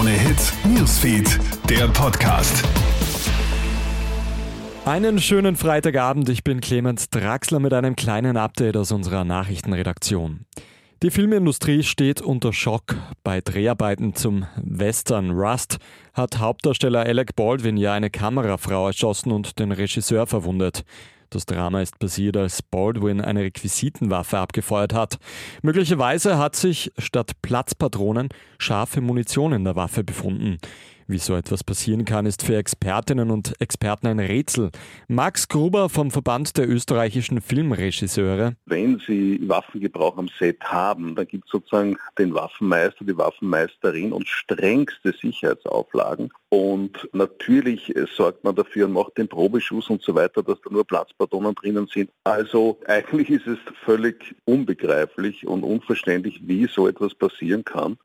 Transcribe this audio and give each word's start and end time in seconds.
Krone 0.00 0.12
Hits, 0.12 0.54
Newsfeed, 0.64 1.38
der 1.68 1.86
Podcast. 1.88 2.64
Einen 4.86 5.18
schönen 5.18 5.56
Freitagabend, 5.56 6.26
ich 6.30 6.42
bin 6.42 6.62
Clemens 6.62 7.10
Draxler 7.10 7.60
mit 7.60 7.74
einem 7.74 7.96
kleinen 7.96 8.38
Update 8.38 8.78
aus 8.78 8.92
unserer 8.92 9.24
Nachrichtenredaktion. 9.24 10.46
Die 11.02 11.10
Filmindustrie 11.10 11.82
steht 11.82 12.22
unter 12.22 12.54
Schock. 12.54 12.96
Bei 13.22 13.42
Dreharbeiten 13.42 14.14
zum 14.14 14.46
Western 14.56 15.32
Rust 15.32 15.76
hat 16.14 16.38
Hauptdarsteller 16.38 17.00
Alec 17.00 17.36
Baldwin 17.36 17.76
ja 17.76 17.92
eine 17.92 18.08
Kamerafrau 18.08 18.86
erschossen 18.86 19.30
und 19.32 19.58
den 19.58 19.70
Regisseur 19.70 20.26
verwundet. 20.26 20.82
Das 21.30 21.46
Drama 21.46 21.80
ist 21.80 21.96
passiert, 22.00 22.36
als 22.36 22.60
Baldwin 22.60 23.20
eine 23.20 23.42
Requisitenwaffe 23.42 24.38
abgefeuert 24.38 24.92
hat. 24.92 25.18
Möglicherweise 25.62 26.38
hat 26.38 26.56
sich 26.56 26.90
statt 26.98 27.40
Platzpatronen 27.40 28.30
scharfe 28.58 29.00
Munition 29.00 29.52
in 29.52 29.62
der 29.62 29.76
Waffe 29.76 30.02
befunden. 30.02 30.58
Wie 31.10 31.18
so 31.18 31.34
etwas 31.34 31.64
passieren 31.64 32.04
kann, 32.04 32.24
ist 32.24 32.44
für 32.44 32.54
Expertinnen 32.54 33.32
und 33.32 33.60
Experten 33.60 34.06
ein 34.06 34.20
Rätsel. 34.20 34.70
Max 35.08 35.48
Gruber 35.48 35.88
vom 35.88 36.12
Verband 36.12 36.56
der 36.56 36.70
österreichischen 36.70 37.40
Filmregisseure. 37.40 38.54
Wenn 38.66 39.02
Sie 39.04 39.40
Waffengebrauch 39.48 40.16
am 40.18 40.28
Set 40.38 40.62
haben, 40.62 41.16
dann 41.16 41.26
gibt 41.26 41.46
es 41.46 41.50
sozusagen 41.50 41.96
den 42.16 42.32
Waffenmeister, 42.32 43.04
die 43.04 43.18
Waffenmeisterin 43.18 44.12
und 44.12 44.28
strengste 44.28 45.12
Sicherheitsauflagen. 45.20 46.30
Und 46.48 47.08
natürlich 47.12 47.92
sorgt 48.16 48.44
man 48.44 48.54
dafür 48.54 48.86
und 48.86 48.92
macht 48.92 49.18
den 49.18 49.26
Probeschuss 49.26 49.90
und 49.90 50.02
so 50.02 50.14
weiter, 50.14 50.44
dass 50.44 50.60
da 50.60 50.70
nur 50.70 50.86
Platzpatronen 50.86 51.56
drinnen 51.56 51.88
sind. 51.92 52.10
Also 52.22 52.78
eigentlich 52.86 53.30
ist 53.30 53.48
es 53.48 53.58
völlig 53.84 54.36
unbegreiflich 54.44 55.44
und 55.44 55.64
unverständlich, 55.64 56.40
wie 56.44 56.68
so 56.68 56.86
etwas 56.86 57.16
passieren 57.16 57.64
kann. 57.64 57.98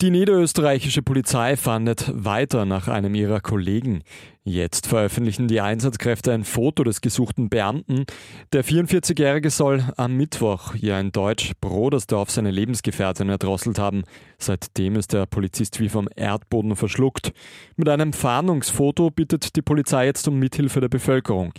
Die 0.00 0.10
niederösterreichische 0.10 1.02
Polizei 1.02 1.56
fahndet 1.56 2.10
weiter 2.12 2.64
nach 2.64 2.88
einem 2.88 3.14
ihrer 3.14 3.40
Kollegen. 3.40 4.02
Jetzt 4.42 4.88
veröffentlichen 4.88 5.46
die 5.46 5.60
Einsatzkräfte 5.60 6.32
ein 6.32 6.42
Foto 6.42 6.82
des 6.82 7.00
gesuchten 7.00 7.48
Beamten. 7.48 8.06
Der 8.52 8.64
44-Jährige 8.64 9.50
soll 9.50 9.84
am 9.96 10.16
Mittwoch 10.16 10.74
ja 10.74 10.98
in 10.98 11.12
Deutsch 11.12 11.52
Brodersdorf 11.60 12.32
seine 12.32 12.50
Lebensgefährtin 12.50 13.28
erdrosselt 13.28 13.78
haben. 13.78 14.02
Seitdem 14.38 14.96
ist 14.96 15.12
der 15.12 15.26
Polizist 15.26 15.78
wie 15.78 15.88
vom 15.88 16.08
Erdboden 16.16 16.74
verschluckt. 16.74 17.32
Mit 17.76 17.88
einem 17.88 18.12
Fahndungsfoto 18.12 19.10
bittet 19.10 19.54
die 19.54 19.62
Polizei 19.62 20.06
jetzt 20.06 20.26
um 20.26 20.36
Mithilfe 20.40 20.80
der 20.80 20.88
Bevölkerung. 20.88 21.52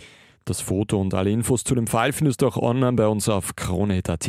Das 0.44 0.60
Foto 0.60 1.00
und 1.00 1.14
alle 1.14 1.30
Infos 1.30 1.64
zu 1.64 1.74
dem 1.74 1.86
Fall 1.86 2.12
findest 2.12 2.42
du 2.42 2.46
auch 2.46 2.58
online 2.58 2.96
bei 2.96 3.06
uns 3.06 3.30
auf 3.30 3.56
krone.at. 3.56 4.28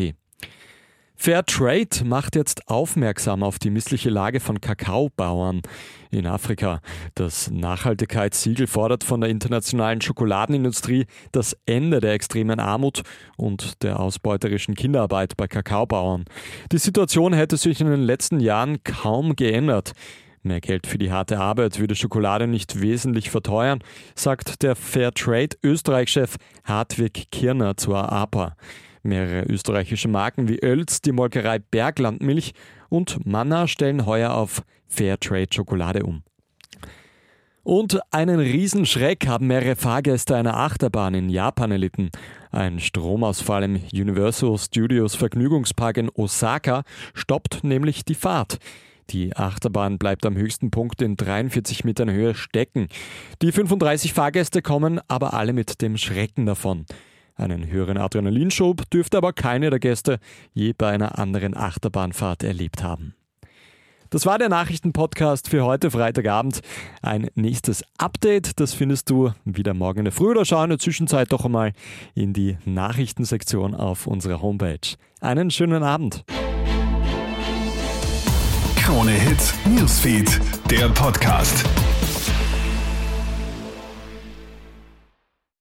Fair 1.18 1.46
Trade 1.46 2.04
macht 2.04 2.36
jetzt 2.36 2.68
aufmerksam 2.68 3.42
auf 3.42 3.58
die 3.58 3.70
missliche 3.70 4.10
Lage 4.10 4.40
von 4.40 4.60
Kakaobauern 4.60 5.62
in 6.12 6.28
Afrika. 6.28 6.82
Das 7.16 7.50
Nachhaltigkeitssiegel 7.50 8.68
fordert 8.68 9.04
von 9.04 9.22
der 9.22 9.30
internationalen 9.30 10.02
Schokoladenindustrie 10.02 11.06
das 11.32 11.58
Ende 11.66 12.02
der 12.02 12.14
extremen 12.14 12.60
Armut 12.60 13.04
und 13.38 13.82
der 13.82 14.00
ausbeuterischen 14.00 14.76
Kinderarbeit 14.76 15.38
bei 15.38 15.48
Kakaobauern. 15.48 16.26
Die 16.72 16.78
Situation 16.78 17.34
hätte 17.34 17.58
sich 17.58 17.82
in 17.82 17.88
den 17.88 18.04
letzten 18.04 18.40
Jahren 18.40 18.84
kaum 18.84 19.36
geändert. 19.36 19.94
Mehr 20.44 20.62
Geld 20.62 20.86
für 20.86 21.00
die 21.00 21.12
harte 21.12 21.40
Arbeit 21.40 21.80
würde 21.80 21.96
Schokolade 21.96 22.46
nicht 22.46 22.80
wesentlich 22.80 23.32
verteuern, 23.32 23.80
sagt 24.14 24.62
der 24.62 24.76
Fairtrade 24.76 25.58
Österreich-Chef 25.64 26.36
Hartwig 26.66 27.32
Kirner 27.32 27.78
zur 27.78 28.12
APA. 28.12 28.56
Mehrere 29.06 29.46
österreichische 29.48 30.08
Marken 30.08 30.48
wie 30.48 30.62
Oelz, 30.64 31.02
die 31.02 31.12
Molkerei 31.12 31.60
Berglandmilch 31.60 32.54
und 32.90 33.26
Manna 33.26 33.68
stellen 33.68 34.06
heuer 34.06 34.34
auf 34.34 34.64
Fairtrade 34.88 35.54
Schokolade 35.54 36.04
um. 36.04 36.24
Und 37.62 38.00
einen 38.12 38.40
Riesenschreck 38.40 39.28
haben 39.28 39.48
mehrere 39.48 39.76
Fahrgäste 39.76 40.36
einer 40.36 40.58
Achterbahn 40.58 41.16
in 41.16 41.30
Japan 41.30 41.72
erlitten. 41.72 42.10
Ein 42.52 42.80
Stromausfall 42.80 43.64
im 43.64 43.82
Universal 43.92 44.58
Studios 44.58 45.16
Vergnügungspark 45.16 45.98
in 45.98 46.10
Osaka 46.14 46.84
stoppt 47.14 47.64
nämlich 47.64 48.06
die 48.06 48.16
Fahrt. 48.16 48.60
Die 49.12 49.36
Achterbahn 49.36 50.00
bleibt 50.00 50.26
am 50.26 50.36
höchsten 50.36 50.72
Punkt 50.72 51.02
in 51.02 51.16
43 51.16 51.84
Metern 51.84 52.10
Höhe 52.12 52.34
stecken. 52.34 52.88
Die 53.42 53.52
35 53.52 54.14
Fahrgäste 54.14 54.62
kommen 54.62 55.00
aber 55.08 55.34
alle 55.34 55.54
mit 55.54 55.82
dem 55.82 55.98
Schrecken 55.98 56.46
davon. 56.46 56.86
Einen 57.36 57.70
höheren 57.70 57.98
Adrenalinschub 57.98 58.90
dürfte 58.90 59.18
aber 59.18 59.34
keine 59.34 59.70
der 59.70 59.80
Gäste 59.80 60.20
je 60.54 60.74
bei 60.74 60.90
einer 60.90 61.20
anderen 61.20 61.56
Achterbahnfahrt 61.56 62.44
erlebt 62.44 62.82
haben. 62.82 63.16
Das 64.10 64.26
war 64.26 64.38
der 64.38 64.50
Nachrichtenpodcast 64.50 65.50
für 65.50 65.66
heute 65.66 65.92
Freitagabend. 65.92 66.62
Ein 67.02 67.30
nächstes 67.36 67.84
Update, 67.98 68.60
das 68.60 68.74
findest 68.74 69.10
du 69.10 69.32
wieder 69.44 69.74
morgen 69.74 70.00
in 70.00 70.06
der 70.06 70.14
Früh 70.14 70.32
oder 70.32 70.46
schau 70.46 70.64
in 70.64 70.70
der 70.70 70.80
Zwischenzeit 70.80 71.34
doch 71.34 71.44
einmal 71.44 71.74
in 72.14 72.32
die 72.32 72.58
Nachrichtensektion 72.64 73.76
auf 73.76 74.08
unserer 74.08 74.42
Homepage. 74.42 74.96
Einen 75.20 75.52
schönen 75.52 75.84
Abend. 75.84 76.24
Krone 78.78 79.12
Hits, 79.12 79.54
Newsfeed, 79.66 80.40
der 80.70 80.88
Podcast. 80.90 81.66